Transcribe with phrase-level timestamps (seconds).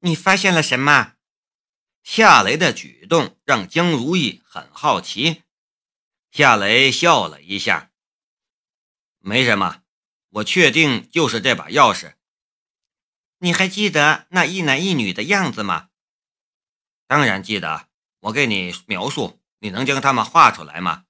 [0.00, 1.14] 你发现了什么？
[2.02, 5.42] 夏雷的举动让江如意很好奇。
[6.30, 7.90] 夏雷笑了一下
[9.20, 9.82] ：“没什么，
[10.30, 12.14] 我确定就是这把钥匙。
[13.40, 15.90] 你还记得那一男一女的样子吗
[17.06, 17.88] ？”“当然记得，
[18.20, 21.04] 我给你描述，你能将他们画出来吗？”“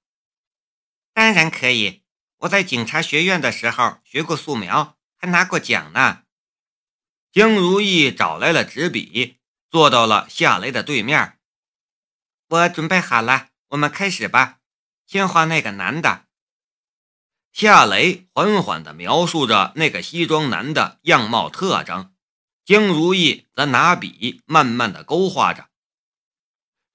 [1.13, 2.03] 当然可以，
[2.39, 6.23] 我在警察学院的时候学过素描，还拿过奖呢。”
[7.33, 9.37] 江如意找来了纸笔，
[9.69, 11.39] 坐到了夏雷的对面。
[12.49, 14.57] 我准备好了，我们开始吧。
[15.07, 16.25] 先画那个男的。
[17.53, 22.13] 夏雷缓缓地描述着那个西装男的样貌特征，
[22.65, 25.69] 江如意则拿笔慢慢地勾画着。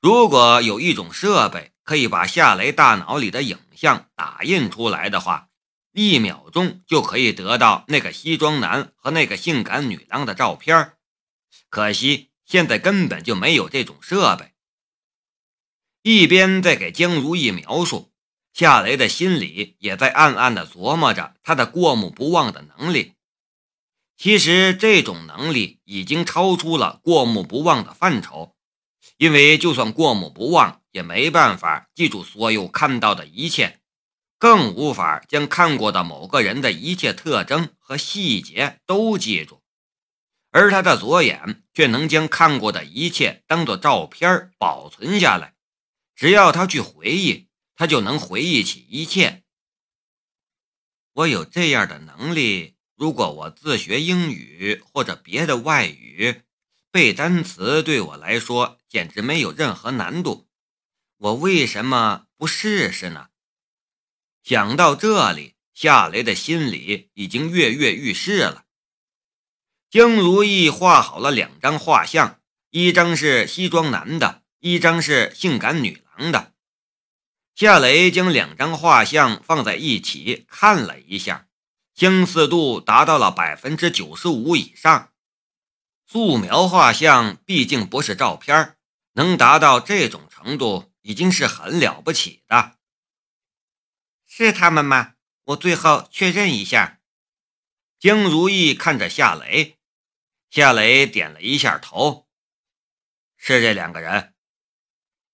[0.02, 5.45] 如果有一种设备可以把夏雷大脑里的影像打印出来的话，
[5.98, 10.92] 一秒钟就可以得到那个西装男和那个性感女郎的照片，
[11.70, 14.52] 可惜现在根本就没有这种设备。
[16.02, 18.12] 一边在给江如意描述，
[18.52, 23.14] 夏雷的心里也在暗暗的琢磨着他的过目不忘的能力。
[24.18, 28.54] 其实这种能力已经超出了过目不忘的范畴，
[29.16, 33.80] 因为就算过目不忘，也没办法记住所有看到的一切。
[34.38, 39.62] 更无法将看过的某个人的一切特征和细节都记住，
[40.50, 45.54] 而他的左眼却能将看过的一切当做照片保存下来。
[46.14, 49.42] 只要他去回忆，他就能回忆起一切。
[51.12, 56.42] 我有这样的能力，如果我自学英语或者别的外语，
[56.90, 60.46] 背单词对我来说简直没有任何难度。
[61.18, 63.28] 我为什么不试试呢？
[64.46, 68.62] 想到这里，夏雷的心里已经跃跃欲试了。
[69.90, 72.38] 江如意画好了两张画像，
[72.70, 76.52] 一张是西装男的，一张是性感女郎的。
[77.56, 81.48] 夏雷将两张画像放在一起看了一下，
[81.96, 85.10] 相似度达到了百分之九十五以上。
[86.06, 88.76] 素描画像毕竟不是照片，
[89.14, 92.75] 能达到这种程度已经是很了不起的。
[94.38, 95.14] 是他们吗？
[95.44, 97.00] 我最后确认一下。
[97.98, 99.78] 江如意看着夏雷，
[100.50, 102.28] 夏雷点了一下头，
[103.38, 104.34] 是这两个人。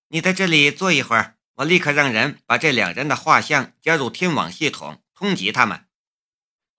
[0.07, 5.85] 你在这里坐一会儿，我立刻让人把这两人的画像加入天网系统，通缉他们。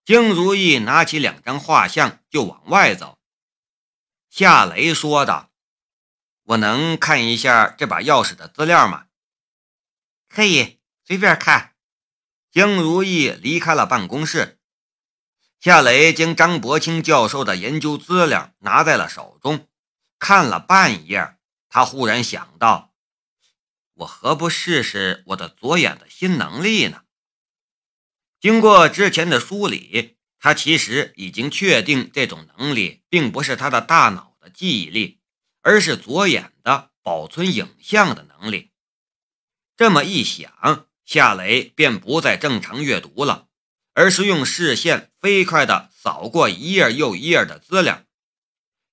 [0.03, 3.19] 江如意拿起两张画像就往外走。
[4.31, 5.51] 夏雷说道
[6.45, 9.09] ：“我能看一下这把钥匙的资料吗？”
[10.27, 11.74] 可以，随便看。
[12.55, 14.61] 江如意离开了办公室，
[15.59, 19.67] 夏雷将张伯清教授的研究资料拿在了手中，
[20.19, 21.35] 看了半页，
[21.67, 22.93] 他忽然想到：
[23.95, 27.03] 我何不试试我的左眼的新能力呢？
[28.39, 35.19] 经过之前的梳理，他其实已经确定这种能力并不是他的大脑的记忆力，
[35.61, 38.71] 而是左眼的保存影像的能力。
[39.75, 40.87] 这么一想。
[41.05, 43.47] 夏雷便不再正常阅读了，
[43.93, 48.01] 而是用视线飞快地扫过一页又一页的资料。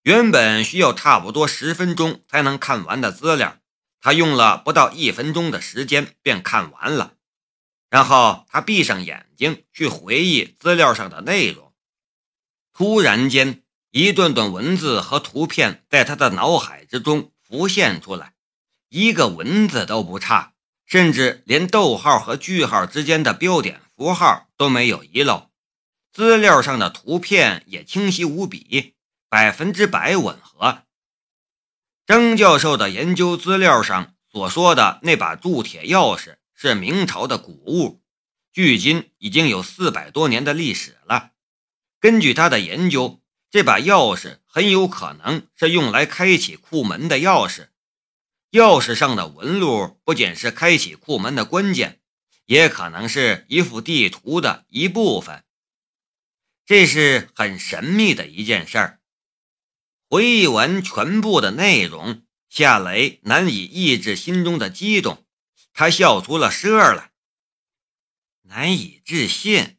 [0.03, 3.59] 原本需要差不多十分钟才能看完的资料，
[4.01, 7.15] 他用了不到一分钟的时间便看完了。
[7.89, 11.73] 然后他闭上眼睛去回忆资料上的内容。
[12.73, 18.35] 突然间，一段段文字和图片在他的脑海之中浮现出来，
[18.89, 20.52] 一个文字都不差。
[20.93, 25.49] 甚至连逗号和句号之间的标点符号都没有遗漏，
[26.13, 28.93] 资料上的图片也清晰无比，
[29.27, 30.83] 百分之百吻合。
[32.05, 38.03] 张教授的研究资料上所说的那把铸铁钥匙是明朝的古物，
[38.53, 41.31] 距今已经有四百多年的历史了。
[42.01, 47.69] 根据他的研究，这把钥匙很有可能是用来开启库门的钥匙。
[48.53, 52.03] 钥匙上的纹路不仅是开启库门的关键，
[52.45, 55.43] 也可能是一幅地图的一部分。
[56.67, 59.01] 这是很神秘的一件事儿。
[60.07, 65.27] 回忆完全部的内容，夏雷难以抑制心中的激动，
[65.73, 67.11] 他笑出了声儿来。
[68.43, 69.79] 难以置信，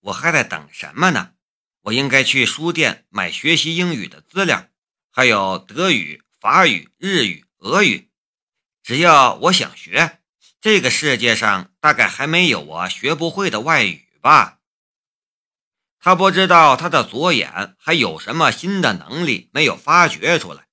[0.00, 1.34] 我还在等什么呢？
[1.82, 4.68] 我应该去书店买学习英语的资料，
[5.12, 7.46] 还有德语、法语、日语。
[7.62, 8.10] 俄语，
[8.82, 10.18] 只要我想学，
[10.60, 14.58] 这个世界上大概还没有我学不会的外语吧。
[16.00, 20.66] 他不知道他的左眼还有什么新的能力没有发掘出来，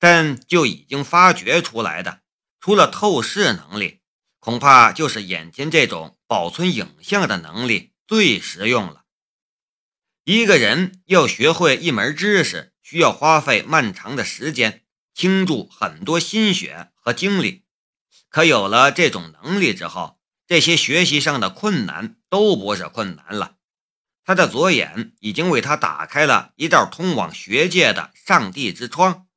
[0.00, 2.22] 但就已经发掘出来的，
[2.58, 4.00] 除了透视能力，
[4.40, 9.04] 恐怕就是眼前这种保存影像的能力最实用了。
[10.24, 14.83] 一个人要学会一门知识，需要花费漫长的时间，
[15.14, 17.64] 倾注很多心血和精力。
[18.28, 23.56] 可有了这种能力之后，这些学习上的困难都不是困难了。
[24.24, 29.28] 他的左眼已经为他打开了一道通往学界的上帝之窗，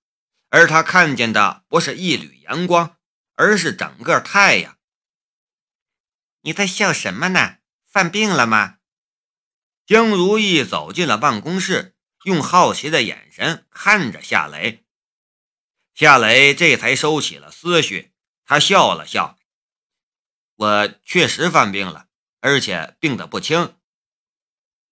[0.50, 2.97] 而他看见的不是一缕阳光，
[3.35, 4.77] 而是整个太阳。
[6.41, 7.57] 你在笑什么呢？
[7.85, 8.77] 犯病了吗？
[9.85, 14.87] 江如意走进了办公室，用好奇的眼神看着夏雷。
[15.97, 18.13] 夏雷这才收起了思绪，
[18.45, 19.35] 他笑了笑
[20.53, 22.05] ：“我确实犯病了，
[22.39, 23.75] 而且病得不轻。”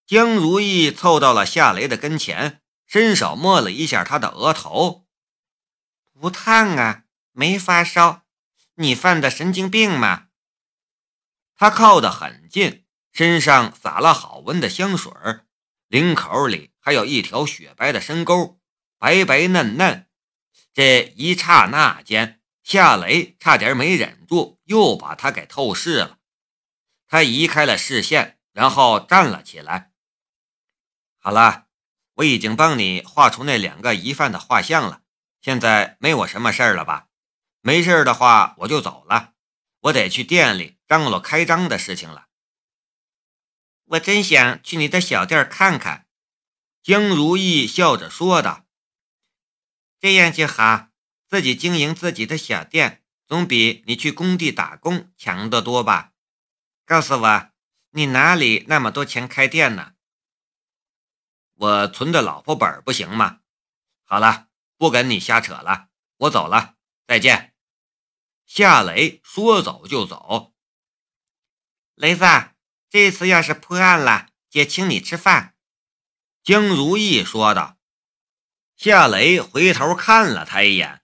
[0.08, 5.06] 江如意凑到了夏雷的跟前，伸手摸了一下他的额头
[6.20, 7.04] ：“不烫啊，
[7.34, 8.24] 没发烧，
[8.78, 10.30] 你犯的神经病吗？”
[11.56, 12.84] 他靠得很近。
[13.12, 15.12] 身上洒了好闻的香水
[15.88, 18.60] 领口里还有一条雪白的深沟，
[18.98, 20.10] 白白嫩嫩。
[20.76, 26.20] 这一刹那间，夏雷差点没忍住，又把他给透视了。
[27.08, 29.94] 他移开了视线，然后站了起来。
[31.18, 31.68] 好了，
[32.16, 35.04] 我已经帮你画出那两个疑犯的画像了，
[35.40, 37.08] 现在没我什么事儿了吧？
[37.62, 39.32] 没事的话，我就走了。
[39.84, 42.28] 我得去店里张罗开张的事情了。
[43.86, 46.08] 我真想去你的小店看看。”
[46.84, 48.64] 江如意笑着说道。
[50.06, 50.90] “这样就好，
[51.28, 56.12] 自己经营自己的小店，总比你去工地打工强得多吧？
[56.86, 57.50] 告诉我，
[57.90, 59.94] 你哪里那么多钱开店呢
[61.58, 63.40] ？”“我存的老婆本不行吗
[64.06, 65.88] ？”“好了，不跟你瞎扯了，
[66.18, 66.76] 我走了，
[67.08, 67.56] 再见。”
[68.46, 70.54] 夏雷说走就走。
[71.96, 72.24] 雷子。
[72.92, 75.56] 这次要是破案了，姐请你吃饭。”
[76.46, 77.75] 江如意说道。
[78.76, 81.02] 夏雷回头看了他一眼，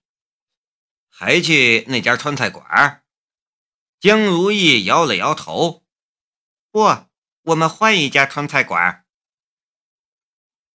[1.09, 3.03] 还去那家川菜馆？
[3.99, 5.85] 江如意摇了摇头
[6.69, 7.05] ：“不，
[7.43, 9.05] 我们换一家川菜馆。”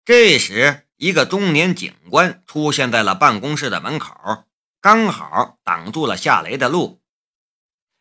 [0.06, 4.46] 这时，一个中年警官出现在了办公室的门口，
[4.80, 7.02] 刚好挡住了夏雷的路。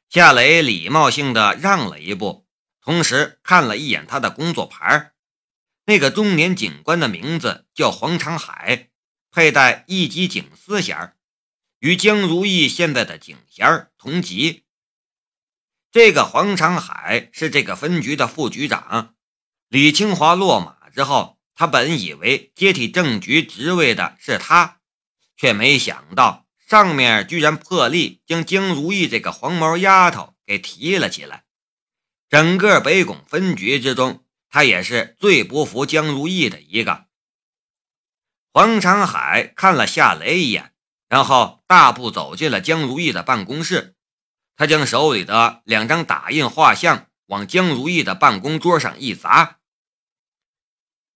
[0.10, 2.48] 夏雷礼貌性的让了一步。
[2.80, 5.15] 同时看了一眼他的工作牌，
[5.86, 8.90] 那个中年警官的名字叫黄长海，
[9.32, 11.16] 佩戴一级警司衔，
[11.80, 14.64] 与江如意现在的警衔同级。
[15.92, 19.14] 这个黄长海是这个分局的副局长。
[19.70, 24.80] 李清华落马之后，他本以为接替正局职位的是他，
[25.38, 31.46] 却没想到上面居然破例将江如意这个黄毛丫头给提了起来。
[32.28, 37.06] 整个北拱分局之中，他也是最不服江如意的一个。
[38.54, 40.74] 黄长海看了夏雷一眼，
[41.08, 43.96] 然后大步走进了江如意的办公室。
[44.56, 49.60] 他将手里的两张打印画像往江如意的办公桌上一砸：“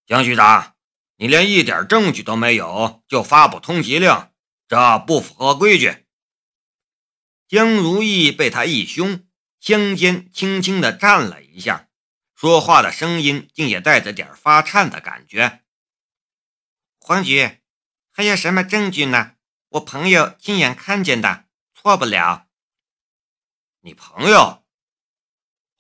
[0.06, 0.76] 江局长，
[1.16, 4.30] 你连一点证据都没有就发布通缉令，
[4.68, 6.06] 这不符合规矩。”
[7.48, 9.26] 江如意被他一凶。
[9.62, 11.89] 香肩轻轻地颤了一下，
[12.40, 15.66] 说话的声音竟也带着点发颤的感觉。
[16.98, 17.60] 黄局，
[18.12, 19.36] 还有什么证据呢？
[19.72, 22.48] 我朋友亲眼看见的，错不了。
[23.82, 24.64] 你朋友？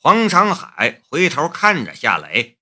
[0.02, 2.60] 黄长海回头看着夏雷，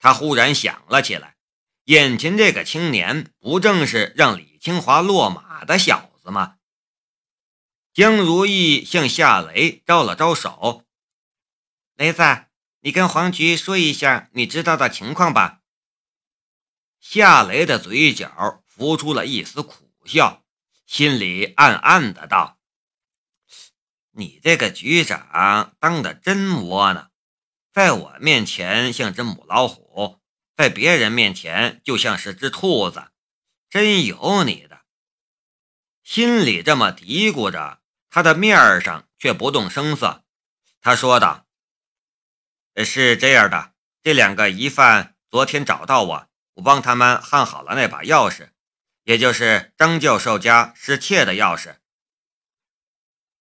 [0.00, 1.36] 他忽然想了起来，
[1.84, 6.56] 眼前这个青年不正是让李清华落马的小子吗？
[7.92, 10.84] 江如意向夏雷招了招手
[11.94, 12.22] ：“雷子，
[12.86, 15.60] 你跟黄局说一下你知道的情况吧。”
[17.02, 20.44] 夏雷的嘴角浮出了一丝苦笑，
[20.86, 22.60] 心里暗暗的道
[24.14, 27.10] ：“你这个局长当的真窝囊，
[27.72, 30.20] 在我面前像只母老虎，
[30.54, 33.08] 在别人面前就像是只兔子，
[33.68, 34.82] 真有你的。”
[36.04, 37.80] 心里这么嘀咕着。
[38.08, 40.24] 他的面上却不动声色，
[40.80, 41.45] 他说道
[42.84, 48.50] ：“是这样的，这两个疑犯昨天找到我，我帮他们焊好了那把钥匙，
[49.04, 51.76] 也就是张教授家失窃的钥匙。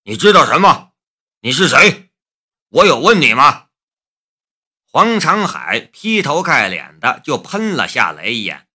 [0.03, 0.93] 你知道什么？
[1.41, 2.11] 你是谁？
[2.69, 3.67] 我有问你吗？”
[4.87, 8.69] 黄长海劈头盖脸的就喷了夏雷一眼。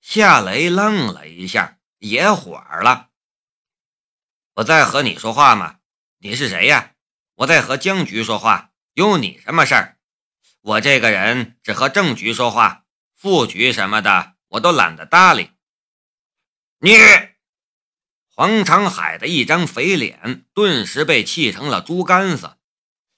[0.00, 3.10] 夏雷愣了一下，也火了。
[4.54, 5.78] 我在和你说话吗？
[6.18, 6.94] 你是谁呀？
[7.36, 9.98] 我在和江局说话，有你什么事儿？
[10.60, 12.84] 我这个人只和正局说话，
[13.14, 15.50] 副局什么的我都懒得搭理。
[16.78, 16.96] 你，
[18.28, 22.58] 黄长海的一张肥脸顿时被气成了猪肝子。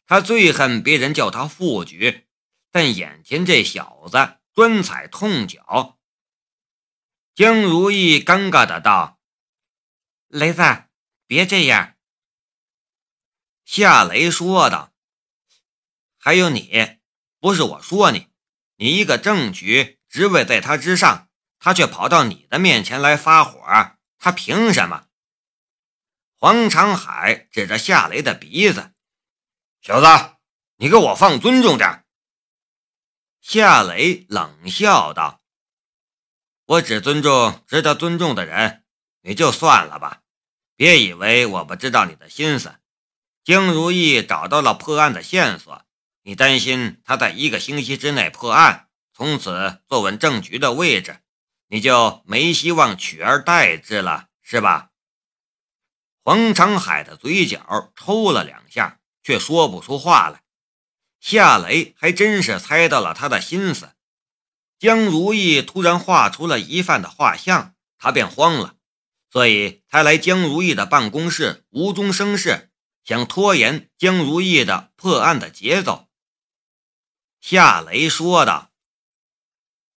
[0.06, 2.28] 他最恨别人叫他副局，
[2.70, 5.98] 但眼前这小子专踩痛脚。
[7.34, 9.18] 江如意尴尬的道
[10.28, 10.62] ：“雷子，
[11.26, 11.96] 别这样。”
[13.64, 14.92] 夏雷说道
[16.24, 16.96] ：“还有你，
[17.38, 18.28] 不是我说你，
[18.76, 21.28] 你一个正局，职位在他之上，
[21.58, 23.60] 他却跑到你的面前来发火，
[24.16, 25.08] 他凭什么？”
[26.40, 28.94] 黄长海指着夏雷的鼻子
[29.84, 30.36] ：“小子，
[30.76, 32.06] 你给我放尊重点。”
[33.42, 35.42] 夏雷冷笑道。
[36.64, 38.82] 我只尊重值得尊重的人，
[39.20, 40.22] 你就算了吧。
[40.74, 42.76] 别以为我不知道你的心思。
[43.44, 45.84] 江如意找到了破案的线索，
[46.26, 51.20] 你担心他在一个星期之内破案，从此坐稳政局的位置，
[51.68, 54.90] 你就没希望取而代之了，是吧？
[56.22, 60.42] 黄长海的嘴角抽了两下，却说不出话来。
[61.20, 63.92] 夏雷还真是猜到了他的心思。
[64.78, 68.76] 江如意突然画出了疑犯的画像，他便慌了，
[69.30, 72.70] 所以才来江如意的办公室无中生事，
[73.04, 76.03] 想拖延江如意的破案的节奏。
[77.46, 78.72] 夏雷说道：“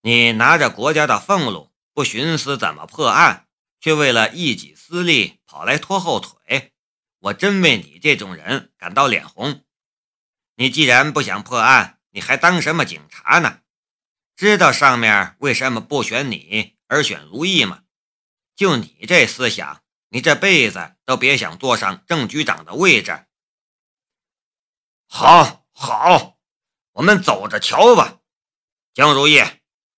[0.03, 3.47] 你拿着国家的俸禄，不寻思怎么破案，
[3.79, 6.73] 却为了一己私利跑来拖后腿，
[7.19, 9.63] 我真为你这种人感到脸红。
[10.55, 13.61] 你既然不想破案，你还当什么警察呢？”
[14.35, 17.83] 知道上面为什么不选你而选如意吗？
[18.57, 23.25] 就你这思想，你这辈子都别想坐上正局长的位置。
[25.07, 26.36] 好，好，
[26.97, 28.17] 我们走着瞧吧。
[28.95, 29.43] 江如意，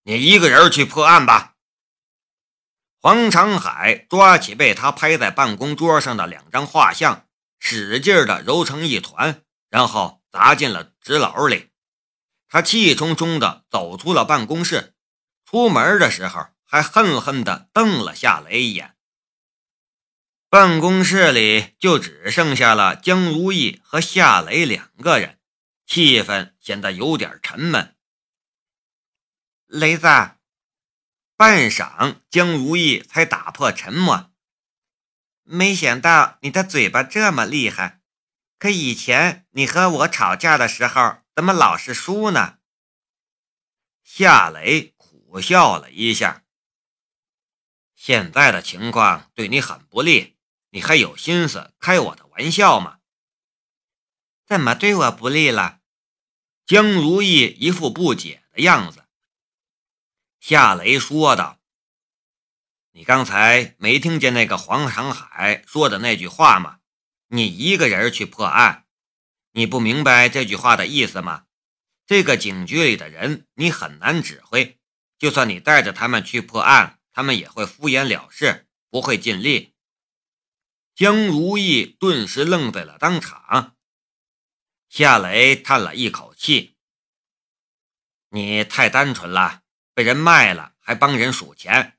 [0.03, 1.55] 你一个人去破案吧。
[2.99, 7.25] 黄长海抓起被他拍在办公桌上的两张画像，
[7.57, 11.69] 使劲的揉成一团，然后砸进了纸篓里。
[12.49, 14.93] 他气冲冲的走出了办公室，
[15.45, 18.97] 出门的时候还恨恨的瞪了夏雷一眼。
[20.49, 25.38] 办公室里就只剩下了江如意和夏雷两个人，
[25.89, 27.97] 气氛显得有点沉闷。
[29.65, 30.03] 雷子，
[31.35, 34.31] 半晌，江如意才打破沉默
[35.41, 38.01] ：“没想到你的嘴巴这么厉害，
[38.59, 42.59] 可以前你和我吵架的时候……”怎么老是输呢？
[44.03, 46.43] 夏雷苦笑了一下。
[47.95, 50.37] 现在的情况对你很不利，
[50.71, 52.99] 你还有心思开我的玩笑吗？
[54.45, 55.78] 怎么对我不利了？
[56.69, 59.03] 江如意一副不解的样子。
[60.39, 61.59] 夏雷说道
[62.93, 66.77] ：“你刚才没听见那个黄长海说的那句话吗？
[67.29, 68.85] 你一个人去破案。”
[69.53, 71.45] 你不明白这句话的意思吗？
[72.05, 74.77] 这个警局里的人你很难指挥，
[75.17, 79.73] 就算你带着他们去破案，他们也会敷衍了事，不会尽力。
[80.93, 83.75] 江如意顿时愣在了当场。
[84.89, 86.75] 夏雷叹了一口气
[88.29, 89.61] ：“你太单纯了，
[89.93, 91.97] 被人卖了还帮人数钱。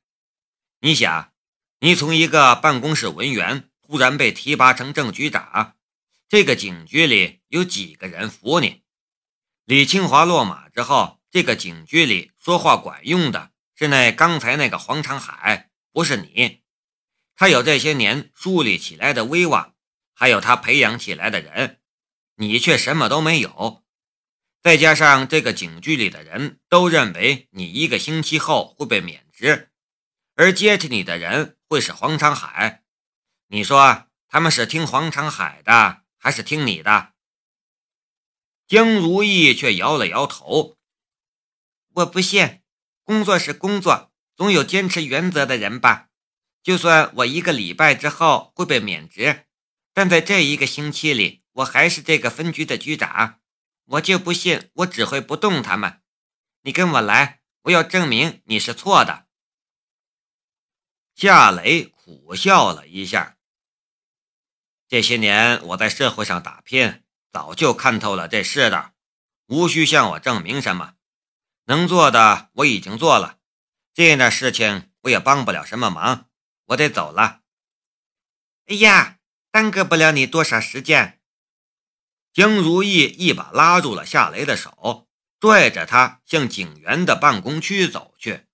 [0.81, 1.33] 你想，
[1.79, 5.77] 你从一个办公室文员突然被提拔成正局长。”
[6.29, 8.83] 这个警局里有几个人服你？
[9.65, 16.63] 李清华落马之后，这个警局里说话管用的是那刚才那个黄长海，不是你。
[17.35, 19.75] 他有这些年树立起来的威望，
[20.15, 21.80] 还有他培养起来的人，
[22.41, 23.85] 你却什么都没有。
[24.63, 29.71] 再加上这个警局里的人都认为你一个星期后会被免职，
[30.35, 32.83] 而接替你的人会是黄长海。
[33.49, 36.03] 你说他们是听黄长海的？
[36.17, 37.13] 还是听你的。
[38.67, 40.79] 江如意却摇了摇头
[41.97, 42.61] ：“我不信，
[43.05, 46.09] 工作是工作，总有坚持原则的人吧。
[46.63, 49.47] 就算我一个礼拜之后会被免职，
[49.93, 53.41] 但在这一个星期里，我还是这个分局的局长。
[53.85, 56.01] 我就不信我指挥不动他们。
[56.63, 59.27] 你跟我来，我要证明你是错的。”
[61.17, 63.37] 夏雷苦笑了一下。
[64.89, 67.03] 这些年我在社会上打拼，
[67.33, 68.95] 早就看透了这世道。
[69.47, 70.95] 无需向我证明什么，
[71.65, 73.39] 能做的我已经做了，
[73.93, 76.29] 这样的事情我也帮不了什么忙，
[76.67, 77.43] 我得走了。
[78.67, 79.19] 哎呀，
[79.51, 81.20] 耽搁不了你多少时间。
[82.33, 85.09] 江如意一把拉住了夏雷的手，
[85.41, 88.45] 拽着他向警员的办公区走去。